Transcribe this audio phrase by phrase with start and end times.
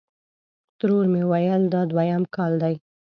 [0.79, 2.75] ترور مې ویل: دا دویم کال دی.